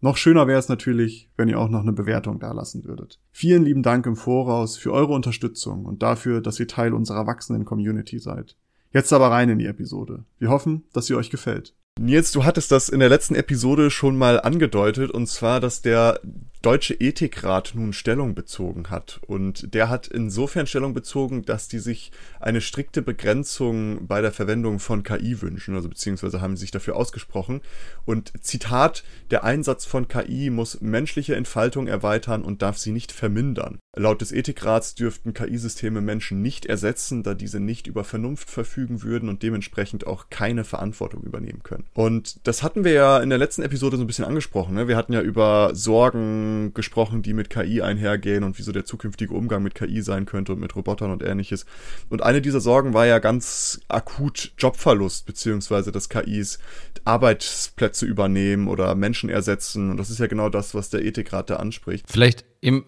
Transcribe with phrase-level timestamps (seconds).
[0.00, 3.18] Noch schöner wäre es natürlich, wenn ihr auch noch eine Bewertung dalassen würdet.
[3.32, 7.64] Vielen lieben Dank im Voraus für eure Unterstützung und dafür, dass ihr Teil unserer wachsenden
[7.64, 8.56] Community seid.
[8.92, 10.24] Jetzt aber rein in die Episode.
[10.38, 11.74] Wir hoffen, dass sie euch gefällt.
[11.98, 16.20] Nils, du hattest das in der letzten Episode schon mal angedeutet, und zwar, dass der
[16.62, 19.20] Deutsche Ethikrat nun Stellung bezogen hat.
[19.26, 22.10] Und der hat insofern Stellung bezogen, dass die sich
[22.40, 26.96] eine strikte Begrenzung bei der Verwendung von KI wünschen, also beziehungsweise haben sie sich dafür
[26.96, 27.60] ausgesprochen.
[28.04, 33.78] Und Zitat, der Einsatz von KI muss menschliche Entfaltung erweitern und darf sie nicht vermindern.
[33.94, 39.28] Laut des Ethikrats dürften KI-Systeme Menschen nicht ersetzen, da diese nicht über Vernunft verfügen würden
[39.28, 41.86] und dementsprechend auch keine Verantwortung übernehmen können.
[41.94, 44.74] Und das hatten wir ja in der letzten Episode so ein bisschen angesprochen.
[44.74, 44.88] Ne?
[44.88, 49.62] Wir hatten ja über Sorgen, gesprochen, die mit KI einhergehen und wieso der zukünftige Umgang
[49.62, 51.66] mit KI sein könnte und mit Robotern und ähnliches.
[52.08, 56.58] Und eine dieser Sorgen war ja ganz akut Jobverlust, beziehungsweise dass KIs
[57.04, 59.90] Arbeitsplätze übernehmen oder Menschen ersetzen.
[59.90, 62.06] Und das ist ja genau das, was der Ethikrat da anspricht.
[62.08, 62.44] Vielleicht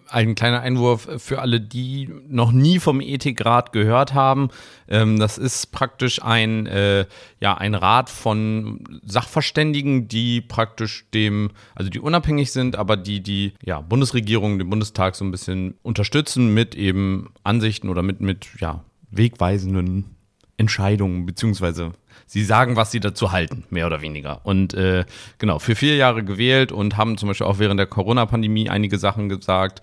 [0.09, 4.49] ein kleiner Einwurf für alle, die noch nie vom Ethikrat gehört haben.
[4.87, 7.05] Ähm, das ist praktisch ein, äh,
[7.39, 13.53] ja, ein Rat von Sachverständigen, die praktisch dem, also die unabhängig sind, aber die die
[13.63, 18.83] ja, Bundesregierung, den Bundestag so ein bisschen unterstützen mit eben Ansichten oder mit, mit ja,
[19.11, 20.15] wegweisenden
[20.57, 21.93] Entscheidungen, beziehungsweise
[22.29, 24.41] sie sagen, was sie dazu halten, mehr oder weniger.
[24.43, 25.03] Und äh,
[25.39, 29.29] genau, für vier Jahre gewählt und haben zum Beispiel auch während der Corona-Pandemie einige Sachen
[29.29, 29.81] gesagt.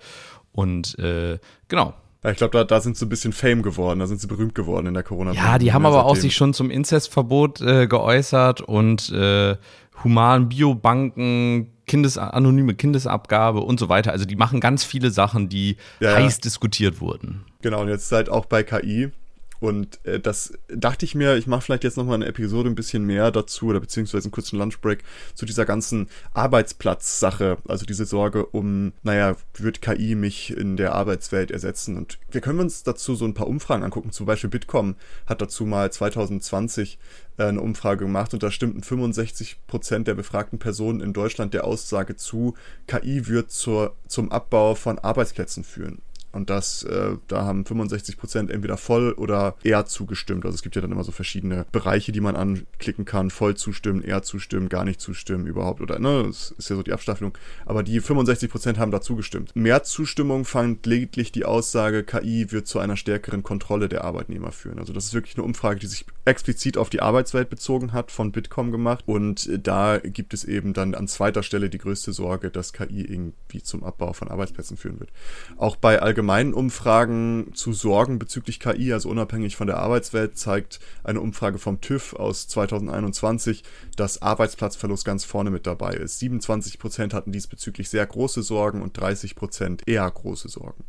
[0.53, 4.19] Und äh, genau, ich glaube, da, da sind sie ein bisschen Fame geworden, da sind
[4.19, 6.71] sie berühmt geworden in der corona pandemie Ja, die haben aber auch sich schon zum
[6.71, 9.55] Inzestverbot äh, geäußert und äh,
[10.03, 14.11] human Biobanken, Kindes anonyme Kindesabgabe und so weiter.
[14.11, 16.41] Also die machen ganz viele Sachen, die ja, heiß ja.
[16.41, 17.45] diskutiert wurden.
[17.61, 19.11] Genau, und jetzt halt auch bei KI
[19.59, 23.03] und äh, das dachte ich mir, ich mache vielleicht jetzt nochmal eine Episode ein bisschen
[23.03, 25.03] mehr dazu oder beziehungsweise einen kurzen Lunchbreak
[25.33, 27.57] zu dieser ganzen Arbeitsplatzsache.
[27.67, 31.97] Also diese Sorge um, naja, wird KI mich in der Arbeitswelt ersetzen?
[31.97, 34.11] Und wir können uns dazu so ein paar Umfragen angucken.
[34.11, 36.99] Zum Beispiel Bitkom hat dazu mal 2020
[37.37, 41.63] äh, eine Umfrage gemacht und da stimmten 65 Prozent der befragten Personen in Deutschland der
[41.63, 42.55] Aussage zu,
[42.87, 46.01] KI wird zur, zum Abbau von Arbeitsplätzen führen.
[46.37, 50.45] Und das, äh, da haben 65 Prozent entweder voll oder eher zugestimmt.
[50.45, 53.31] Also es gibt ja dann immer so verschiedene Bereiche, die man anklicken kann.
[53.31, 56.93] Voll zustimmen, eher zustimmen, gar nicht zustimmen, überhaupt oder, ne, das ist ja so die
[56.93, 57.35] Abstaffelung.
[57.65, 59.55] Aber die 65 Prozent haben da zugestimmt.
[59.55, 64.77] Mehr Zustimmung fand lediglich die Aussage, KI wird zu einer stärkeren Kontrolle der Arbeitnehmer führen.
[64.77, 68.31] Also das ist wirklich eine Umfrage, die sich explizit auf die Arbeitswelt bezogen hat, von
[68.31, 69.03] Bitkom gemacht.
[69.07, 73.63] Und da gibt es eben dann an zweiter Stelle die größte Sorge, dass KI irgendwie
[73.63, 75.11] zum Abbau von Arbeitsplätzen führen wird.
[75.57, 80.79] Auch bei allgemeinen allgemeinen Umfragen zu Sorgen bezüglich KI, also unabhängig von der Arbeitswelt, zeigt
[81.03, 83.63] eine Umfrage vom TÜV aus 2021,
[83.95, 86.19] dass Arbeitsplatzverlust ganz vorne mit dabei ist.
[86.19, 90.83] 27 Prozent hatten diesbezüglich sehr große Sorgen und 30 Prozent eher große Sorgen.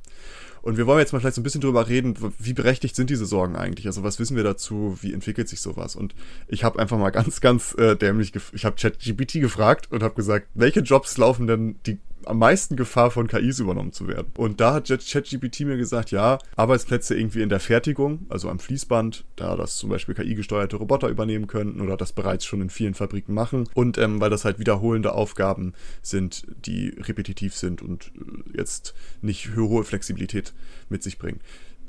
[0.63, 3.27] Und wir wollen jetzt mal vielleicht so ein bisschen drüber reden, wie berechtigt sind diese
[3.27, 3.87] Sorgen eigentlich?
[3.87, 4.99] Also was wissen wir dazu?
[5.01, 5.97] Wie entwickelt sich sowas?
[5.97, 6.15] Und
[6.47, 10.49] ich habe einfach mal ganz, ganz äh, dämlich, ich habe ChatGPT gefragt und habe gesagt,
[10.55, 14.33] welche Jobs laufen denn die am meisten Gefahr von KIs übernommen zu werden.
[14.37, 19.25] Und da hat ChatGPT mir gesagt, ja, Arbeitsplätze irgendwie in der Fertigung, also am Fließband,
[19.37, 23.35] da das zum Beispiel KI-gesteuerte Roboter übernehmen könnten oder das bereits schon in vielen Fabriken
[23.35, 23.69] machen.
[23.75, 29.57] Und ähm, weil das halt wiederholende Aufgaben sind, die repetitiv sind und äh, jetzt nicht
[29.57, 30.53] hohe Flexibilität
[30.89, 31.41] mit sich bringen.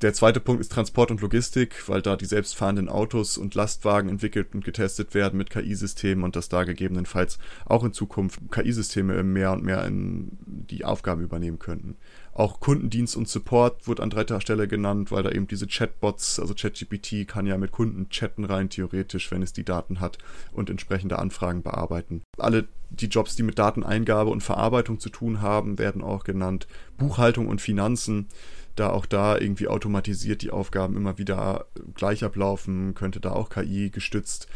[0.01, 4.47] Der zweite Punkt ist Transport und Logistik, weil da die selbstfahrenden Autos und Lastwagen entwickelt
[4.53, 9.63] und getestet werden mit KI-Systemen und dass da gegebenenfalls auch in Zukunft KI-Systeme mehr und
[9.63, 11.97] mehr in die Aufgaben übernehmen könnten.
[12.31, 16.53] Auch Kundendienst und Support wird an dritter Stelle genannt, weil da eben diese Chatbots, also
[16.53, 20.17] ChatGPT kann ja mit Kunden chatten rein theoretisch, wenn es die Daten hat
[20.53, 22.21] und entsprechende Anfragen bearbeiten.
[22.37, 26.67] Alle die Jobs, die mit Dateneingabe und Verarbeitung zu tun haben, werden auch genannt.
[26.97, 28.27] Buchhaltung und Finanzen
[28.79, 31.65] da auch da irgendwie automatisiert die Aufgaben immer wieder
[31.95, 34.47] gleich ablaufen, könnte da auch KI gestützt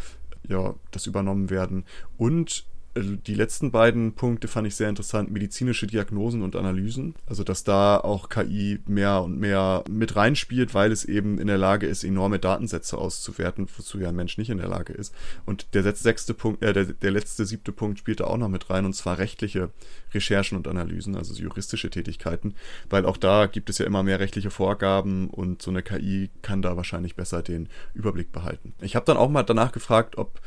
[0.48, 1.86] ja, das übernommen werden.
[2.18, 5.32] Und äh, die letzten beiden Punkte fand ich sehr interessant.
[5.32, 7.16] Medizinische Diagnosen und Analysen.
[7.26, 11.58] Also, dass da auch KI mehr und mehr mit reinspielt, weil es eben in der
[11.58, 15.14] Lage ist, enorme Datensätze auszuwerten, wozu ja ein Mensch nicht in der Lage ist.
[15.46, 18.70] Und der sechste Punkt, äh, der, der letzte siebte Punkt spielt da auch noch mit
[18.70, 19.72] rein, und zwar rechtliche
[20.14, 22.54] Recherchen und Analysen, also juristische Tätigkeiten,
[22.90, 26.62] weil auch da gibt es ja immer mehr rechtliche Vorgaben und so eine KI kann
[26.62, 28.74] da wahrscheinlich besser den Überblick behalten.
[28.82, 30.40] Ich habe dann auch mal danach gefragt, ob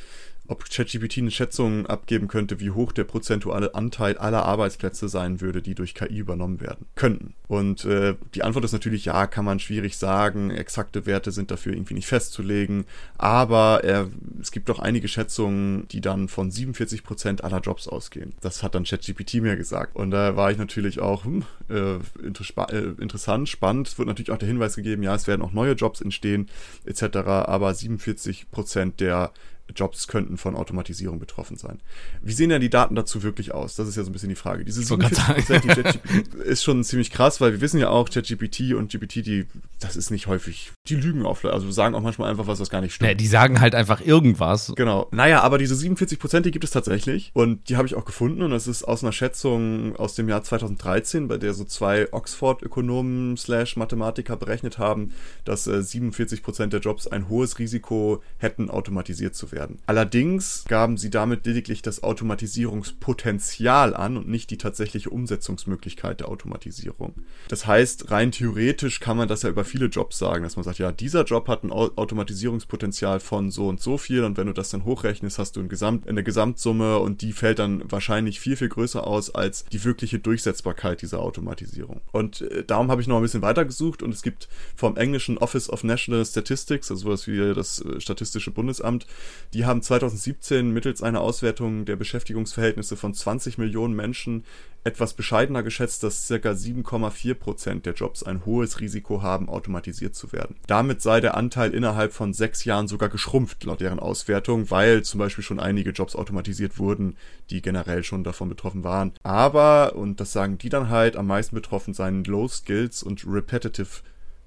[0.48, 5.62] ob ChatGPT eine Schätzung abgeben könnte, wie hoch der prozentuale Anteil aller Arbeitsplätze sein würde,
[5.62, 7.34] die durch KI übernommen werden könnten.
[7.48, 10.50] Und äh, die Antwort ist natürlich ja, kann man schwierig sagen.
[10.50, 12.84] Exakte Werte sind dafür irgendwie nicht festzulegen.
[13.18, 14.06] Aber äh,
[14.40, 18.34] es gibt doch einige Schätzungen, die dann von 47 Prozent aller Jobs ausgehen.
[18.40, 19.94] Das hat dann ChatGPT mir gesagt.
[19.96, 23.88] Und da war ich natürlich auch hm, äh, inter äh, interessant, spannend.
[23.88, 26.48] Es wird natürlich auch der Hinweis gegeben, ja, es werden auch neue Jobs entstehen
[26.84, 27.16] etc.
[27.18, 29.32] Aber 47 Prozent der
[29.74, 31.80] Jobs könnten von Automatisierung betroffen sein.
[32.22, 33.76] Wie sehen denn die Daten dazu wirklich aus?
[33.76, 34.64] Das ist ja so ein bisschen die Frage.
[34.64, 39.26] Diese 47% die ist schon ziemlich krass, weil wir wissen ja auch, ChatGPT und GPT,
[39.26, 39.46] die,
[39.80, 42.80] das ist nicht häufig, die lügen auf, also sagen auch manchmal einfach was, was gar
[42.80, 43.08] nicht stimmt.
[43.08, 44.72] Ja, die sagen halt einfach irgendwas.
[44.76, 45.08] Genau.
[45.10, 48.50] Naja, aber diese 47%, die gibt es tatsächlich und die habe ich auch gefunden und
[48.50, 53.76] das ist aus einer Schätzung aus dem Jahr 2013, bei der so zwei Oxford-Ökonomen slash
[53.76, 55.12] Mathematiker berechnet haben,
[55.44, 59.78] dass äh, 47% der Jobs ein hohes Risiko hätten, automatisiert zu werden werden.
[59.86, 67.14] Allerdings gaben sie damit lediglich das Automatisierungspotenzial an und nicht die tatsächliche Umsetzungsmöglichkeit der Automatisierung.
[67.48, 70.78] Das heißt, rein theoretisch kann man das ja über viele Jobs sagen, dass man sagt,
[70.78, 74.70] ja, dieser Job hat ein Automatisierungspotenzial von so und so viel und wenn du das
[74.70, 78.68] dann hochrechnest, hast du ein Gesamt, eine Gesamtsumme und die fällt dann wahrscheinlich viel, viel
[78.68, 82.02] größer aus als die wirkliche Durchsetzbarkeit dieser Automatisierung.
[82.12, 85.70] Und äh, darum habe ich noch ein bisschen weitergesucht und es gibt vom englischen Office
[85.70, 89.06] of National Statistics, also sowas wie das äh, Statistische Bundesamt,
[89.54, 94.44] die haben 2017 mittels einer Auswertung der Beschäftigungsverhältnisse von 20 Millionen Menschen
[94.86, 96.34] etwas bescheidener geschätzt, dass ca.
[96.34, 100.54] 7,4 Prozent der Jobs ein hohes Risiko haben, automatisiert zu werden.
[100.68, 105.18] Damit sei der Anteil innerhalb von sechs Jahren sogar geschrumpft, laut deren Auswertung, weil zum
[105.18, 107.16] Beispiel schon einige Jobs automatisiert wurden,
[107.50, 109.12] die generell schon davon betroffen waren.
[109.24, 114.02] Aber, und das sagen die dann halt, am meisten betroffen seien Low Skills und Repetitive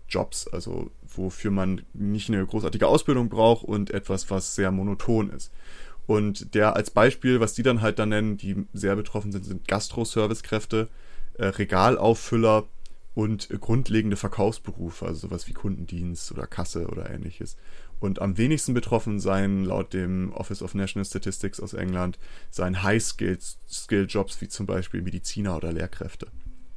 [0.08, 5.52] Jobs, also wofür man nicht eine großartige Ausbildung braucht und etwas, was sehr monoton ist.
[6.08, 9.68] Und der als Beispiel, was die dann halt dann nennen, die sehr betroffen sind, sind
[9.68, 10.90] Gastro-Servicekräfte,
[11.36, 12.66] äh, Regalauffüller
[13.14, 17.58] und grundlegende Verkaufsberufe, also sowas wie Kundendienst oder Kasse oder ähnliches.
[18.00, 22.18] Und am wenigsten betroffen seien laut dem Office of National Statistics aus England
[22.50, 26.28] seien High-Skill-Jobs wie zum Beispiel Mediziner oder Lehrkräfte.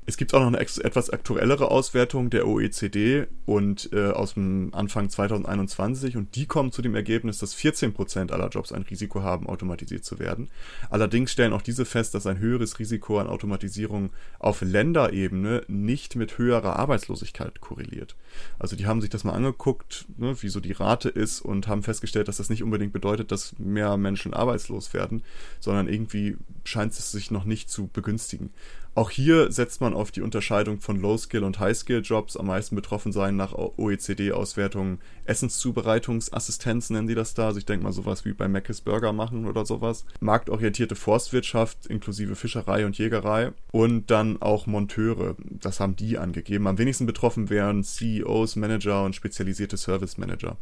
[0.04, 5.08] Es gibt auch noch eine etwas aktuellere Auswertung der OECD und äh, aus dem Anfang
[5.08, 10.04] 2021 und die kommen zu dem Ergebnis, dass 14% aller Jobs ein Risiko haben, automatisiert
[10.04, 10.48] zu werden.
[10.90, 14.10] Allerdings stellen auch diese fest, dass ein höheres Risiko an Automatisierung
[14.40, 18.16] auf Länderebene nicht mit höherer Arbeitslosigkeit korreliert.
[18.58, 21.84] Also die haben sich das mal angeguckt, ne, wie so die Rate ist und haben
[21.84, 25.22] festgestellt, dass das nicht unbedingt bedeutet, dass mehr Menschen arbeitslos werden,
[25.60, 28.50] sondern irgendwie scheint es sich noch nicht zu begünstigen.
[28.94, 32.36] Auch hier setzt man auf die Unterscheidung von Low-Skill- und High-Skill-Jobs.
[32.36, 37.46] Am meisten betroffen sein nach OECD-Auswertungen Essenszubereitungsassistenz nennen die das da.
[37.46, 40.04] Also ich denke mal sowas wie bei Mc's Burger machen oder sowas.
[40.20, 43.52] Marktorientierte Forstwirtschaft inklusive Fischerei und Jägerei.
[43.70, 45.36] Und dann auch Monteure.
[45.38, 46.66] Das haben die angegeben.
[46.66, 50.58] Am wenigsten betroffen wären CEOs, Manager und spezialisierte Service Manager.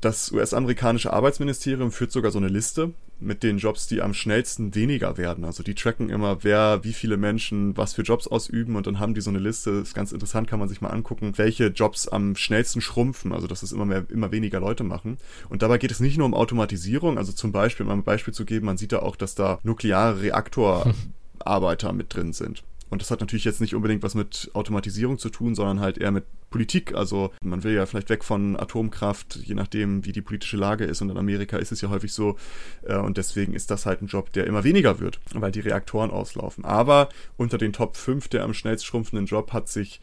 [0.00, 5.18] Das US-amerikanische Arbeitsministerium führt sogar so eine Liste mit den Jobs, die am schnellsten weniger
[5.18, 5.44] werden.
[5.44, 9.12] Also die tracken immer, wer, wie viele Menschen was für Jobs ausüben und dann haben
[9.12, 9.72] die so eine Liste.
[9.72, 13.46] Das ist ganz interessant, kann man sich mal angucken, welche Jobs am schnellsten schrumpfen, also
[13.46, 15.18] dass es immer mehr, immer weniger Leute machen.
[15.50, 18.46] Und dabei geht es nicht nur um Automatisierung, also zum Beispiel, um ein Beispiel zu
[18.46, 22.62] geben, man sieht da auch, dass da nukleare Reaktorarbeiter mit drin sind.
[22.90, 26.10] Und das hat natürlich jetzt nicht unbedingt was mit Automatisierung zu tun, sondern halt eher
[26.10, 26.94] mit Politik.
[26.94, 31.00] Also man will ja vielleicht weg von Atomkraft, je nachdem, wie die politische Lage ist.
[31.00, 32.36] Und in Amerika ist es ja häufig so.
[32.82, 36.10] Äh, und deswegen ist das halt ein Job, der immer weniger wird, weil die Reaktoren
[36.10, 36.64] auslaufen.
[36.64, 40.00] Aber unter den Top 5 der am schnellst schrumpfenden Job hat sich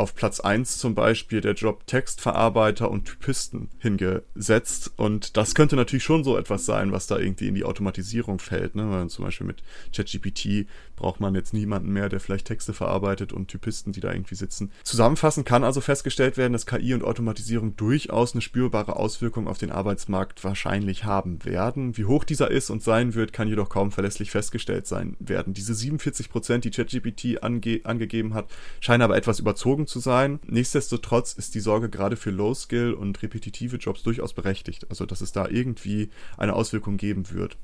[0.00, 4.92] auf Platz 1 zum Beispiel der Job Textverarbeiter und Typisten hingesetzt.
[4.96, 8.74] Und das könnte natürlich schon so etwas sein, was da irgendwie in die Automatisierung fällt.
[8.74, 8.90] Ne?
[8.90, 9.62] Weil zum Beispiel mit
[9.94, 10.66] ChatGPT
[10.96, 14.70] braucht man jetzt niemanden mehr, der vielleicht Texte verarbeitet und Typisten, die da irgendwie sitzen.
[14.84, 19.70] Zusammenfassend kann also festgestellt werden, dass KI und Automatisierung durchaus eine spürbare Auswirkung auf den
[19.70, 21.96] Arbeitsmarkt wahrscheinlich haben werden.
[21.96, 25.54] Wie hoch dieser ist und sein wird, kann jedoch kaum verlässlich festgestellt sein werden.
[25.54, 30.40] Diese 47 Prozent, die ChatGPT ange angegeben hat, scheinen aber etwas überzogen zu sein.
[30.46, 34.86] Nichtsdestotrotz ist die Sorge gerade für Low-Skill und repetitive Jobs durchaus berechtigt.
[34.88, 37.56] Also, dass es da irgendwie eine Auswirkung geben wird.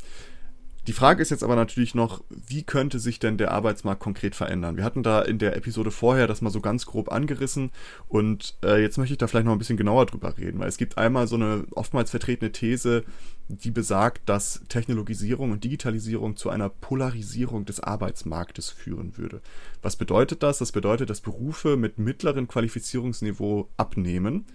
[0.87, 4.76] Die Frage ist jetzt aber natürlich noch, wie könnte sich denn der Arbeitsmarkt konkret verändern?
[4.76, 7.73] Wir hatten da in der Episode vorher das mal so ganz grob angerissen
[8.07, 10.76] und äh, jetzt möchte ich da vielleicht noch ein bisschen genauer drüber reden, weil es
[10.76, 13.02] gibt einmal so eine oftmals vertretene These,
[13.49, 19.40] die besagt, dass Technologisierung und Digitalisierung zu einer Polarisierung des Arbeitsmarktes führen würde.
[19.83, 20.59] Was bedeutet das?
[20.59, 24.47] Das bedeutet, dass Berufe mit mittlerem Qualifizierungsniveau abnehmen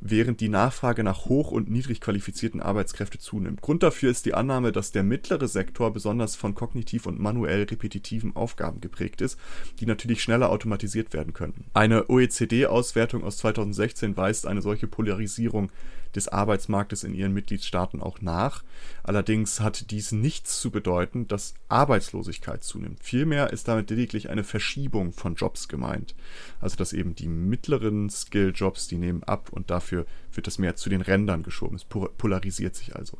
[0.00, 3.60] während die Nachfrage nach hoch- und niedrig qualifizierten Arbeitskräften zunimmt.
[3.60, 8.34] Grund dafür ist die Annahme, dass der mittlere Sektor besonders von kognitiv und manuell repetitiven
[8.34, 9.38] Aufgaben geprägt ist,
[9.78, 11.64] die natürlich schneller automatisiert werden könnten.
[11.74, 15.70] Eine OECD-Auswertung aus 2016 weist eine solche Polarisierung
[16.14, 18.62] des Arbeitsmarktes in ihren Mitgliedstaaten auch nach.
[19.02, 23.02] Allerdings hat dies nichts zu bedeuten, dass Arbeitslosigkeit zunimmt.
[23.02, 26.14] Vielmehr ist damit lediglich eine Verschiebung von Jobs gemeint.
[26.60, 30.90] Also dass eben die mittleren Skill-Jobs, die nehmen ab und dafür wird das mehr zu
[30.90, 31.76] den Rändern geschoben.
[31.76, 33.18] Es polarisiert sich also.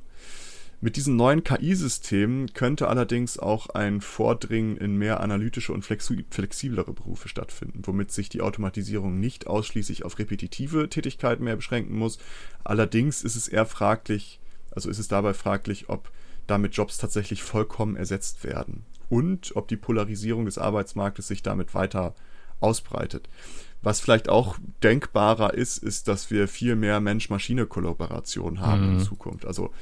[0.82, 7.28] Mit diesen neuen KI-Systemen könnte allerdings auch ein Vordringen in mehr analytische und flexiblere Berufe
[7.28, 12.18] stattfinden, womit sich die Automatisierung nicht ausschließlich auf repetitive Tätigkeiten mehr beschränken muss.
[12.64, 16.10] Allerdings ist es eher fraglich, also ist es dabei fraglich, ob
[16.46, 22.14] damit Jobs tatsächlich vollkommen ersetzt werden und ob die Polarisierung des Arbeitsmarktes sich damit weiter
[22.60, 23.28] ausbreitet.
[23.82, 28.98] Was vielleicht auch denkbarer ist, ist, dass wir viel mehr Mensch-Maschine-Kollaboration haben mhm.
[28.98, 29.46] in Zukunft.
[29.46, 29.72] Also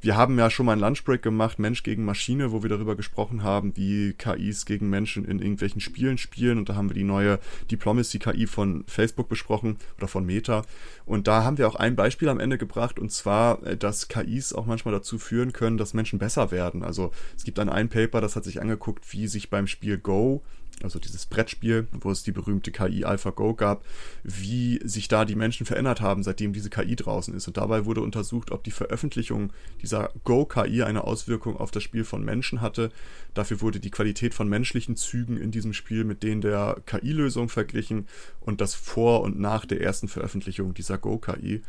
[0.00, 3.42] wir haben ja schon mal einen Lunchbreak gemacht, Mensch gegen Maschine, wo wir darüber gesprochen
[3.42, 6.58] haben, wie KIs gegen Menschen in irgendwelchen Spielen spielen.
[6.58, 7.40] Und da haben wir die neue
[7.70, 10.62] Diplomacy-KI von Facebook besprochen oder von Meta.
[11.04, 14.52] Und da haben wir auch ein Beispiel am Ende gebracht, und zwar, äh, dass KIs
[14.52, 16.82] auch manchmal dazu führen können, dass Menschen besser werden.
[16.84, 20.42] Also es gibt dann ein Paper, das hat sich angeguckt, wie sich beim Spiel Go
[20.82, 23.84] also dieses Brettspiel, wo es die berühmte KI AlphaGo gab,
[24.22, 27.48] wie sich da die Menschen verändert haben, seitdem diese KI draußen ist.
[27.48, 32.24] Und dabei wurde untersucht, ob die Veröffentlichung dieser Go-KI eine Auswirkung auf das Spiel von
[32.24, 32.90] Menschen hatte.
[33.34, 38.06] Dafür wurde die Qualität von menschlichen Zügen in diesem Spiel mit denen der KI-Lösung verglichen
[38.40, 41.62] und das vor und nach der ersten Veröffentlichung dieser Go-KI.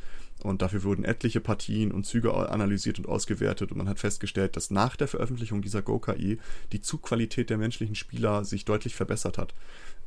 [0.43, 4.71] Und dafür wurden etliche Partien und Züge analysiert und ausgewertet und man hat festgestellt, dass
[4.71, 6.39] nach der Veröffentlichung dieser Go-KI
[6.71, 9.53] die Zugqualität der menschlichen Spieler sich deutlich verbessert hat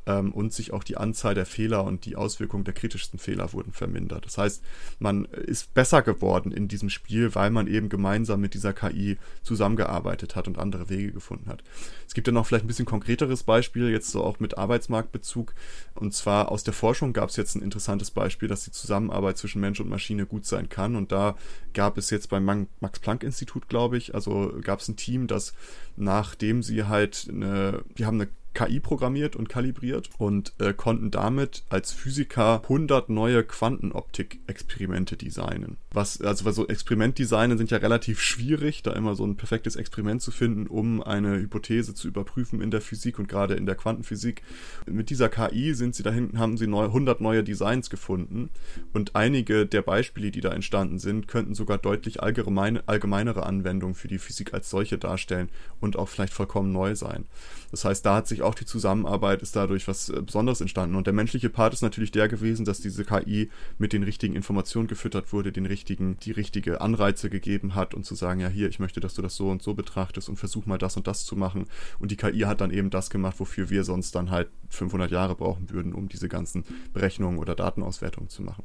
[0.07, 3.73] ähm, und sich auch die Anzahl der Fehler und die Auswirkungen der kritischsten Fehler wurden
[3.73, 4.27] vermindert.
[4.27, 4.63] Das heißt,
[4.99, 10.37] man ist besser geworden in diesem Spiel, weil man eben gemeinsam mit dieser KI zusammengearbeitet
[10.37, 11.63] hat und andere Wege gefunden hat.
[12.07, 15.55] Es gibt ja noch vielleicht ein bisschen konkreteres Beispiel, jetzt so auch mit Arbeitsmarktbezug.
[15.95, 19.61] Und zwar aus der Forschung gab es jetzt ein interessantes Beispiel, dass die Zusammenarbeit zwischen
[19.61, 20.97] Mensch und Maschine gut sein kann.
[20.97, 21.37] Und da
[21.75, 25.55] gab es jetzt beim Max-Planck-Institut, glaube ich, also gab es ein Team, das
[25.97, 31.65] nachdem sie halt eine, die haben eine KI programmiert und kalibriert und äh, konnten damit
[31.69, 35.79] als Physiker 100 neue Quantenoptik-Experimente designen.
[35.91, 40.31] Was, also so Experimentdesignen sind ja relativ schwierig, da immer so ein perfektes Experiment zu
[40.31, 44.43] finden, um eine Hypothese zu überprüfen in der Physik und gerade in der Quantenphysik.
[44.87, 48.51] Mit dieser KI sind sie dahin, haben sie neu, 100 neue Designs gefunden
[48.93, 54.09] und einige der Beispiele, die da entstanden sind, könnten sogar deutlich allgemeine, allgemeinere Anwendungen für
[54.09, 55.49] die Physik als solche darstellen
[55.81, 57.27] und auch vielleicht vollkommen neu sein.
[57.71, 60.97] Das heißt, da hat sich auch die Zusammenarbeit, ist dadurch was äh, Besonderes entstanden.
[60.97, 64.89] Und der menschliche Part ist natürlich der gewesen, dass diese KI mit den richtigen Informationen
[64.89, 68.79] gefüttert wurde, den richtigen, die richtige Anreize gegeben hat und zu sagen, ja hier, ich
[68.79, 71.37] möchte, dass du das so und so betrachtest und versuch mal das und das zu
[71.37, 71.67] machen.
[71.99, 75.35] Und die KI hat dann eben das gemacht, wofür wir sonst dann halt 500 Jahre
[75.35, 78.65] brauchen würden, um diese ganzen Berechnungen oder Datenauswertungen zu machen.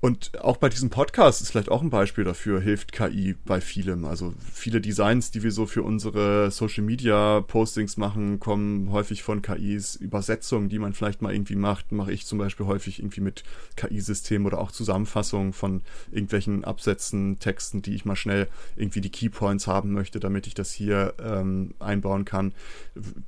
[0.00, 4.04] Und auch bei diesem Podcast ist vielleicht auch ein Beispiel dafür, hilft KI bei vielem.
[4.04, 9.40] Also viele Designs, die wir so für unsere Social Media Postings machen, kommen häufig von
[9.40, 9.96] KIs.
[9.96, 13.44] Übersetzungen, die man vielleicht mal irgendwie macht, mache ich zum Beispiel häufig irgendwie mit
[13.76, 15.80] KI-Systemen oder auch Zusammenfassungen von
[16.12, 20.70] irgendwelchen Absätzen, Texten, die ich mal schnell irgendwie die Keypoints haben möchte, damit ich das
[20.70, 22.52] hier ähm, einbauen kann.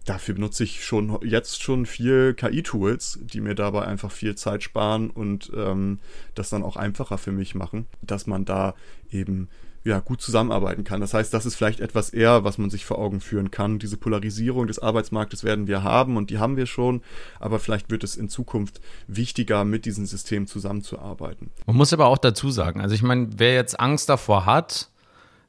[0.04, 5.08] Dafür benutze ich schon jetzt schon viel KI-Tools, die mir dabei einfach viel Zeit sparen
[5.08, 5.98] und ähm,
[6.34, 8.74] das dann auch einfacher für mich machen, dass man da
[9.10, 9.48] eben
[9.82, 11.00] ja, gut zusammenarbeiten kann.
[11.00, 13.78] Das heißt, das ist vielleicht etwas eher, was man sich vor Augen führen kann.
[13.78, 17.02] Diese Polarisierung des Arbeitsmarktes werden wir haben und die haben wir schon,
[17.38, 21.50] aber vielleicht wird es in Zukunft wichtiger, mit diesem System zusammenzuarbeiten.
[21.66, 24.90] Man muss aber auch dazu sagen, also ich meine, wer jetzt Angst davor hat,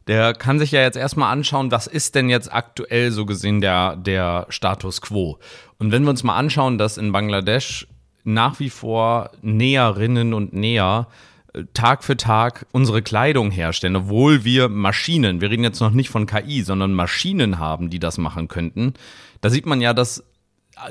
[0.07, 3.95] der kann sich ja jetzt erstmal anschauen, was ist denn jetzt aktuell so gesehen der,
[3.95, 5.39] der Status quo.
[5.79, 7.87] Und wenn wir uns mal anschauen, dass in Bangladesch
[8.23, 11.07] nach wie vor Näherinnen und Näher
[11.53, 16.09] äh, Tag für Tag unsere Kleidung herstellen, obwohl wir Maschinen, wir reden jetzt noch nicht
[16.09, 18.93] von KI, sondern Maschinen haben, die das machen könnten.
[19.41, 20.23] Da sieht man ja, dass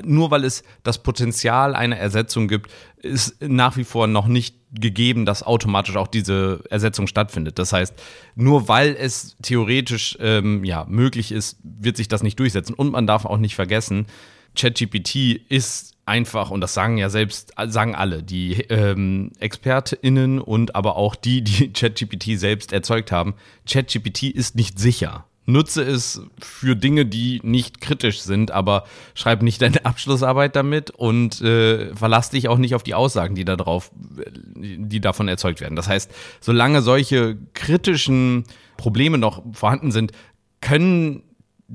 [0.03, 5.25] nur weil es das Potenzial einer Ersetzung gibt, ist nach wie vor noch nicht gegeben,
[5.25, 7.57] dass automatisch auch diese Ersetzung stattfindet.
[7.59, 7.93] Das heißt,
[8.35, 12.73] nur weil es theoretisch ähm, ja, möglich ist, wird sich das nicht durchsetzen.
[12.73, 14.07] Und man darf auch nicht vergessen,
[14.55, 20.95] ChatGPT ist einfach, und das sagen ja selbst, sagen alle, die ähm, ExpertInnen und aber
[20.95, 23.35] auch die, die ChatGPT selbst erzeugt haben,
[23.69, 25.25] ChatGPT ist nicht sicher.
[25.49, 28.83] Nutze es für Dinge, die nicht kritisch sind, aber
[29.15, 33.45] schreib nicht deine Abschlussarbeit damit und äh, verlass dich auch nicht auf die Aussagen, die
[33.45, 35.77] da drauf, die davon erzeugt werden.
[35.77, 36.11] Das heißt,
[36.41, 38.43] solange solche kritischen
[38.75, 40.11] Probleme noch vorhanden sind,
[40.59, 41.23] können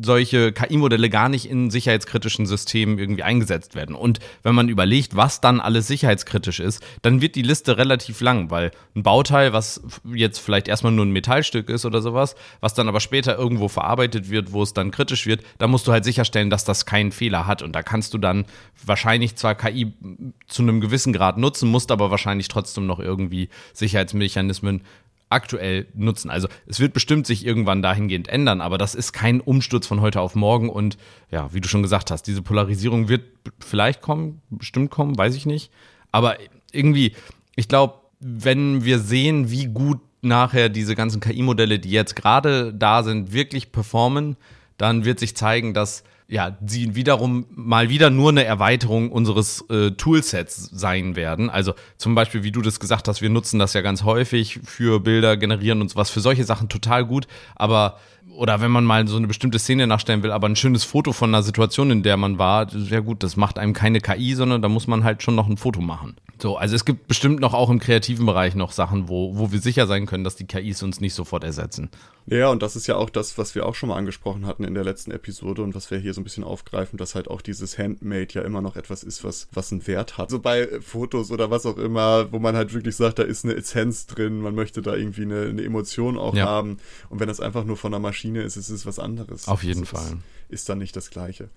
[0.01, 3.95] solche KI-Modelle gar nicht in sicherheitskritischen Systemen irgendwie eingesetzt werden.
[3.95, 8.51] Und wenn man überlegt, was dann alles sicherheitskritisch ist, dann wird die Liste relativ lang,
[8.51, 9.83] weil ein Bauteil, was
[10.15, 14.31] jetzt vielleicht erstmal nur ein Metallstück ist oder sowas, was dann aber später irgendwo verarbeitet
[14.31, 17.47] wird, wo es dann kritisch wird, da musst du halt sicherstellen, dass das keinen Fehler
[17.47, 17.61] hat.
[17.61, 18.47] Und da kannst du dann
[18.85, 19.93] wahrscheinlich zwar KI
[20.47, 24.83] zu einem gewissen Grad nutzen, musst aber wahrscheinlich trotzdem noch irgendwie Sicherheitsmechanismen
[25.33, 26.31] aktuell nutzen.
[26.31, 30.21] Also es wird bestimmt sich irgendwann dahingehend ändern, aber das ist kein Umsturz von heute
[30.21, 30.97] auf morgen und
[31.31, 33.23] ja, wie du schon gesagt hast, diese Polarisierung wird
[33.59, 35.71] vielleicht kommen, bestimmt kommen, weiß ich nicht.
[36.13, 36.37] Aber
[36.73, 37.15] irgendwie,
[37.57, 43.03] ich glaube, wenn wir sehen, wie gut nachher diese ganzen KI-Modelle, die jetzt gerade da
[43.03, 44.37] sind, wirklich performen,
[44.79, 49.91] dann wird sich zeigen, dass ja, sie wiederum mal wieder nur eine Erweiterung unseres äh,
[49.91, 51.51] Toolsets sein werden.
[51.51, 55.01] Also zum Beispiel, wie du das gesagt hast, wir nutzen das ja ganz häufig für
[55.01, 57.27] Bilder generieren und sowas, für solche Sachen total gut.
[57.55, 57.99] Aber
[58.37, 61.31] oder wenn man mal so eine bestimmte Szene nachstellen will, aber ein schönes Foto von
[61.31, 64.69] einer Situation, in der man war, sehr gut, das macht einem keine KI, sondern da
[64.69, 66.17] muss man halt schon noch ein Foto machen.
[66.41, 69.61] So, also es gibt bestimmt noch auch im kreativen Bereich noch Sachen, wo, wo wir
[69.61, 71.89] sicher sein können, dass die KIs uns nicht sofort ersetzen.
[72.27, 74.75] Ja, und das ist ja auch das, was wir auch schon mal angesprochen hatten in
[74.75, 77.79] der letzten Episode und was wir hier so ein bisschen aufgreifen, dass halt auch dieses
[77.79, 80.31] Handmade ja immer noch etwas ist, was, was einen Wert hat.
[80.31, 83.55] So bei Fotos oder was auch immer, wo man halt wirklich sagt, da ist eine
[83.55, 86.47] Essenz drin, man möchte da irgendwie eine, eine Emotion auch ja.
[86.47, 86.79] haben.
[87.09, 89.49] Und wenn das einfach nur von einer Maschine ist, ist es was anderes.
[89.49, 90.19] Auf jeden das Fall.
[90.49, 91.49] Ist, ist dann nicht das Gleiche.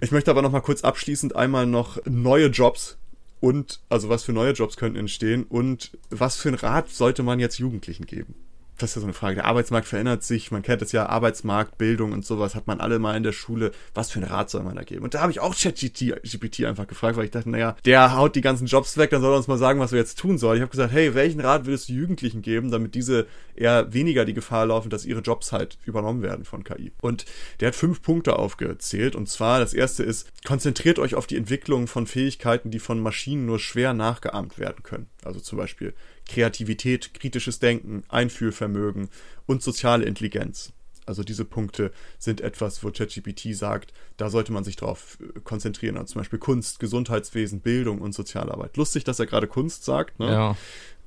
[0.00, 2.96] Ich möchte aber noch mal kurz abschließend einmal noch neue Jobs
[3.40, 7.38] und also was für neue Jobs könnten entstehen und was für einen Rat sollte man
[7.38, 8.34] jetzt Jugendlichen geben?
[8.78, 9.36] Das ist ja so eine Frage.
[9.36, 10.50] Der Arbeitsmarkt verändert sich.
[10.50, 13.72] Man kennt es ja, Arbeitsmarkt, Bildung und sowas hat man alle mal in der Schule.
[13.94, 15.02] Was für einen Rat soll man da geben?
[15.02, 18.42] Und da habe ich auch ChatGPT einfach gefragt, weil ich dachte, naja, der haut die
[18.42, 20.56] ganzen Jobs weg, dann soll er uns mal sagen, was wir jetzt tun sollen.
[20.56, 24.34] Ich habe gesagt, hey, welchen Rat würdest du Jugendlichen geben, damit diese eher weniger die
[24.34, 26.92] Gefahr laufen, dass ihre Jobs halt übernommen werden von KI?
[27.00, 27.24] Und
[27.60, 29.16] der hat fünf Punkte aufgezählt.
[29.16, 33.46] Und zwar, das erste ist, konzentriert euch auf die Entwicklung von Fähigkeiten, die von Maschinen
[33.46, 35.08] nur schwer nachgeahmt werden können.
[35.24, 35.94] Also zum Beispiel
[36.28, 39.08] Kreativität, kritisches Denken, Einfühlvermögen
[39.46, 40.72] und soziale Intelligenz.
[41.06, 45.96] Also diese Punkte sind etwas, wo ChatGPT sagt, da sollte man sich drauf äh, konzentrieren.
[45.96, 48.76] Also zum Beispiel Kunst, Gesundheitswesen, Bildung und Sozialarbeit.
[48.76, 50.18] Lustig, dass er gerade Kunst sagt.
[50.18, 50.26] Ne?
[50.26, 50.56] Ja.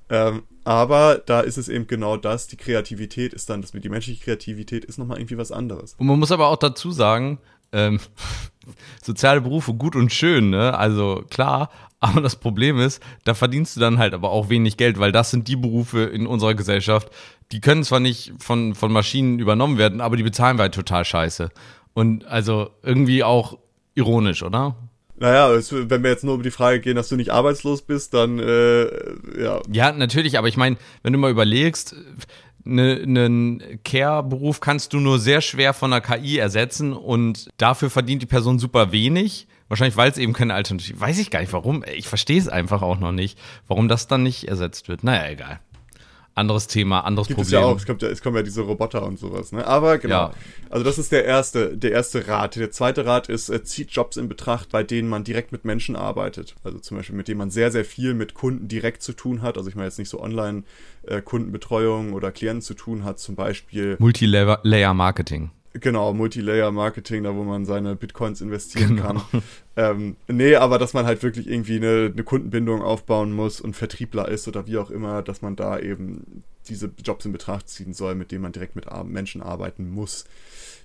[0.09, 3.89] Ähm, aber da ist es eben genau das, die Kreativität ist dann, das mit die
[3.89, 5.95] menschliche Kreativität ist nochmal irgendwie was anderes.
[5.97, 7.39] Und man muss aber auch dazu sagen,
[7.71, 7.99] ähm,
[9.03, 10.75] soziale Berufe gut und schön, ne?
[10.77, 14.99] Also klar, aber das Problem ist, da verdienst du dann halt aber auch wenig Geld,
[14.99, 17.09] weil das sind die Berufe in unserer Gesellschaft,
[17.51, 21.03] die können zwar nicht von, von Maschinen übernommen werden, aber die bezahlen wir halt total
[21.03, 21.49] scheiße.
[21.93, 23.57] Und also irgendwie auch
[23.95, 24.75] ironisch, oder?
[25.17, 28.39] Naja, wenn wir jetzt nur über die Frage gehen, dass du nicht arbeitslos bist, dann
[28.39, 28.85] äh,
[29.37, 29.61] ja.
[29.69, 31.93] Ja, natürlich, aber ich meine, wenn du mal überlegst,
[32.69, 38.21] einen ne, Care-Beruf kannst du nur sehr schwer von einer KI ersetzen und dafür verdient
[38.21, 39.47] die Person super wenig.
[39.67, 40.99] Wahrscheinlich, weil es eben keine Alternative.
[40.99, 41.83] Weiß ich gar nicht warum.
[41.95, 45.03] Ich verstehe es einfach auch noch nicht, warum das dann nicht ersetzt wird.
[45.03, 45.59] Naja, egal.
[46.35, 47.59] Anderes Thema, anderes Gibt Problem.
[47.59, 47.75] Es, ja auch.
[47.77, 49.51] Es, kommt ja, es kommen ja diese Roboter und sowas.
[49.51, 49.65] Ne?
[49.65, 50.27] Aber genau.
[50.27, 50.33] Ja.
[50.69, 52.55] Also das ist der erste, der erste Rat.
[52.55, 55.95] Der zweite Rat ist, äh, zieht Jobs in Betracht, bei denen man direkt mit Menschen
[55.95, 56.55] arbeitet.
[56.63, 59.57] Also zum Beispiel, mit denen man sehr, sehr viel mit Kunden direkt zu tun hat.
[59.57, 63.19] Also ich meine jetzt nicht so Online-Kundenbetreuung äh, oder Klienten zu tun hat.
[63.19, 65.51] Zum Beispiel Multilayer-Marketing.
[65.73, 69.03] Genau, Multilayer-Marketing, da wo man seine Bitcoins investieren genau.
[69.03, 69.43] kann.
[69.75, 74.27] Ähm, nee, aber dass man halt wirklich irgendwie eine, eine, Kundenbindung aufbauen muss und Vertriebler
[74.27, 78.15] ist oder wie auch immer, dass man da eben diese Jobs in Betracht ziehen soll,
[78.15, 80.25] mit denen man direkt mit Menschen arbeiten muss.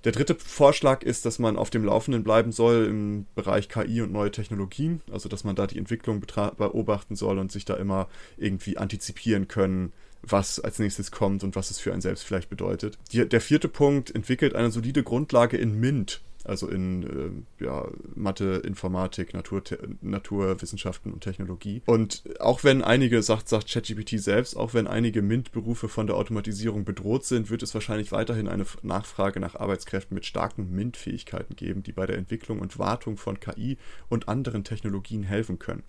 [0.05, 4.12] Der dritte Vorschlag ist, dass man auf dem Laufenden bleiben soll im Bereich KI und
[4.12, 8.77] neue Technologien, also dass man da die Entwicklung beobachten soll und sich da immer irgendwie
[8.77, 9.92] antizipieren können,
[10.28, 12.98] was als nächstes kommt und was es für einen selbst vielleicht bedeutet.
[13.12, 18.62] Die, der vierte Punkt entwickelt eine solide Grundlage in Mint also in äh, ja, Mathe,
[18.64, 19.62] Informatik, Natur,
[20.02, 21.83] Naturwissenschaften und Technologie.
[21.87, 26.85] Und auch wenn einige, sagt, sagt ChatGPT selbst, auch wenn einige MINT-Berufe von der Automatisierung
[26.85, 31.92] bedroht sind, wird es wahrscheinlich weiterhin eine Nachfrage nach Arbeitskräften mit starken MINT-Fähigkeiten geben, die
[31.92, 33.78] bei der Entwicklung und Wartung von KI
[34.09, 35.83] und anderen Technologien helfen können.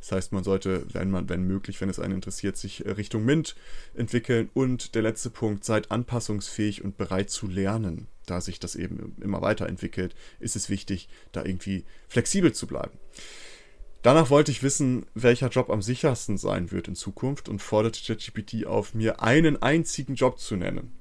[0.00, 3.54] Das heißt, man sollte, wenn man, wenn möglich, wenn es einen interessiert, sich Richtung MINT
[3.94, 4.50] entwickeln.
[4.52, 9.42] Und der letzte Punkt, seid anpassungsfähig und bereit zu lernen da sich das eben immer
[9.42, 12.98] weiterentwickelt, ist es wichtig, da irgendwie flexibel zu bleiben.
[14.02, 18.66] Danach wollte ich wissen, welcher Job am sichersten sein wird in Zukunft und forderte ChatGPT
[18.66, 20.92] auf, mir einen einzigen Job zu nennen.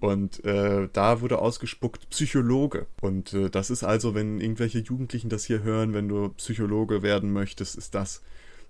[0.00, 2.86] Und äh, da wurde ausgespuckt Psychologe.
[3.00, 7.32] Und äh, das ist also, wenn irgendwelche Jugendlichen das hier hören, wenn du Psychologe werden
[7.32, 8.22] möchtest, ist das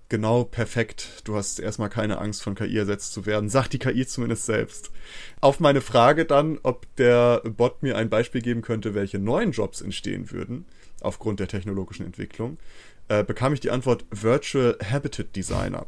[0.09, 1.21] genau perfekt.
[1.23, 3.49] Du hast erstmal keine Angst, von KI ersetzt zu werden.
[3.49, 4.91] Sagt die KI zumindest selbst.
[5.39, 9.81] Auf meine Frage dann, ob der Bot mir ein Beispiel geben könnte, welche neuen Jobs
[9.81, 10.65] entstehen würden,
[11.01, 12.57] aufgrund der technologischen Entwicklung,
[13.07, 15.85] äh, bekam ich die Antwort Virtual Habitat Designer.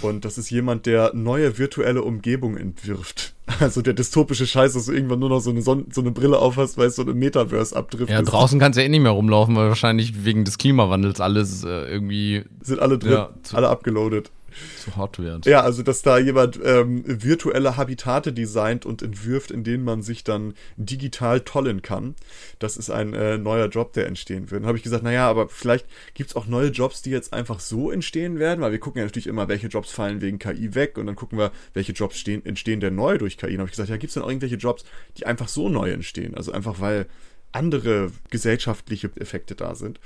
[0.00, 3.34] Und das ist jemand, der neue virtuelle Umgebungen entwirft.
[3.60, 6.38] Also der dystopische Scheiß, dass du irgendwann nur noch so eine, Son so eine Brille
[6.38, 8.10] aufhast, weil es so eine Metaverse abtrifft.
[8.10, 11.64] Ja, draußen kannst du ja eh nicht mehr rumlaufen, weil wahrscheinlich wegen des Klimawandels alles
[11.64, 12.44] äh, irgendwie.
[12.62, 14.30] Sind alle drin, ja, alle abgeloadet
[14.78, 15.46] zu hot wird.
[15.46, 20.24] Ja, also dass da jemand ähm, virtuelle Habitate designt und entwirft, in denen man sich
[20.24, 22.14] dann digital tollen kann.
[22.58, 24.62] Das ist ein äh, neuer Job, der entstehen wird.
[24.62, 27.60] Dann habe ich gesagt, naja, aber vielleicht gibt es auch neue Jobs, die jetzt einfach
[27.60, 30.98] so entstehen werden, weil wir gucken ja natürlich immer, welche Jobs fallen wegen KI weg
[30.98, 33.50] und dann gucken wir, welche Jobs stehen, entstehen denn neu durch KI.
[33.50, 34.84] Dann habe ich gesagt, ja, gibt es denn auch irgendwelche Jobs,
[35.16, 36.34] die einfach so neu entstehen?
[36.34, 37.06] Also einfach, weil
[37.52, 40.00] andere gesellschaftliche Effekte da sind.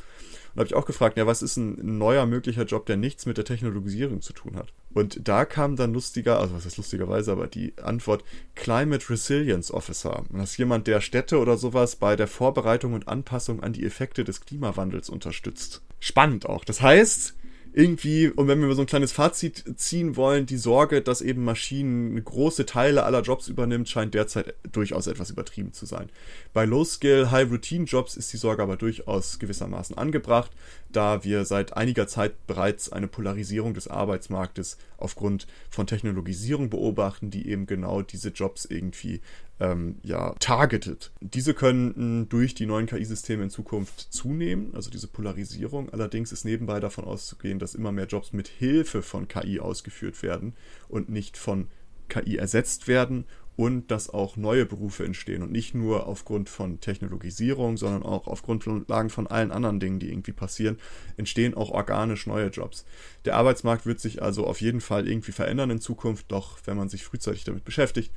[0.54, 3.38] Und habe ich auch gefragt, ja, was ist ein neuer möglicher Job, der nichts mit
[3.38, 4.72] der Technologisierung zu tun hat?
[4.92, 8.22] Und da kam dann lustiger, also was ist lustigerweise, aber die Antwort
[8.54, 10.18] Climate Resilience Officer.
[10.18, 13.84] Und das ist jemand, der Städte oder sowas bei der Vorbereitung und Anpassung an die
[13.84, 15.82] Effekte des Klimawandels unterstützt.
[16.00, 16.64] Spannend auch.
[16.64, 17.34] Das heißt,
[17.74, 22.22] irgendwie, und wenn wir so ein kleines Fazit ziehen wollen, die Sorge, dass eben Maschinen
[22.22, 26.10] große Teile aller Jobs übernimmt, scheint derzeit durchaus etwas übertrieben zu sein.
[26.52, 30.50] Bei Low-Skill, High-Routine-Jobs ist die Sorge aber durchaus gewissermaßen angebracht,
[30.90, 37.48] da wir seit einiger Zeit bereits eine Polarisierung des Arbeitsmarktes aufgrund von Technologisierung beobachten, die
[37.48, 39.22] eben genau diese Jobs irgendwie
[39.60, 41.12] ähm, ja, targeted.
[41.20, 45.90] Diese könnten durch die neuen KI-Systeme in Zukunft zunehmen, also diese Polarisierung.
[45.90, 50.54] Allerdings ist nebenbei davon auszugehen, dass immer mehr Jobs mit Hilfe von KI ausgeführt werden
[50.88, 51.68] und nicht von
[52.08, 53.24] KI ersetzt werden
[53.56, 58.42] und dass auch neue Berufe entstehen und nicht nur aufgrund von Technologisierung, sondern auch auf
[58.42, 60.78] Grundlagen von allen anderen Dingen, die irgendwie passieren,
[61.16, 62.84] entstehen auch organisch neue Jobs.
[63.24, 66.88] Der Arbeitsmarkt wird sich also auf jeden Fall irgendwie verändern in Zukunft, doch wenn man
[66.88, 68.10] sich frühzeitig damit beschäftigt,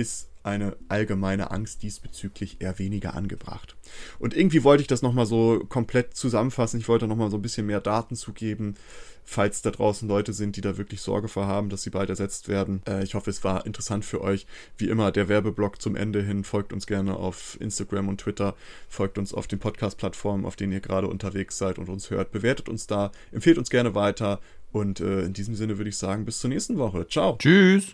[0.00, 3.76] ist eine allgemeine Angst diesbezüglich eher weniger angebracht.
[4.18, 6.80] Und irgendwie wollte ich das nochmal so komplett zusammenfassen.
[6.80, 8.76] Ich wollte nochmal so ein bisschen mehr Daten zugeben,
[9.22, 12.48] falls da draußen Leute sind, die da wirklich Sorge vor haben, dass sie bald ersetzt
[12.48, 12.82] werden.
[12.88, 14.46] Äh, ich hoffe, es war interessant für euch.
[14.78, 16.42] Wie immer, der Werbeblock zum Ende hin.
[16.42, 18.56] Folgt uns gerne auf Instagram und Twitter.
[18.88, 22.32] Folgt uns auf den Podcast-Plattformen, auf denen ihr gerade unterwegs seid und uns hört.
[22.32, 23.12] Bewertet uns da.
[23.30, 24.40] Empfehlt uns gerne weiter.
[24.72, 27.06] Und äh, in diesem Sinne würde ich sagen, bis zur nächsten Woche.
[27.06, 27.36] Ciao.
[27.36, 27.92] Tschüss.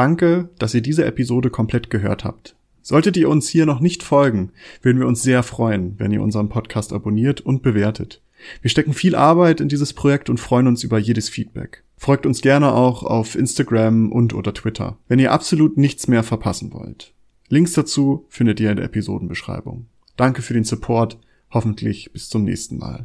[0.00, 2.56] Danke, dass ihr diese Episode komplett gehört habt.
[2.80, 6.48] Solltet ihr uns hier noch nicht folgen, würden wir uns sehr freuen, wenn ihr unseren
[6.48, 8.22] Podcast abonniert und bewertet.
[8.62, 11.84] Wir stecken viel Arbeit in dieses Projekt und freuen uns über jedes Feedback.
[11.98, 16.72] Folgt uns gerne auch auf Instagram und oder Twitter, wenn ihr absolut nichts mehr verpassen
[16.72, 17.12] wollt.
[17.50, 19.84] Links dazu findet ihr in der Episodenbeschreibung.
[20.16, 21.18] Danke für den Support,
[21.50, 23.04] hoffentlich bis zum nächsten Mal.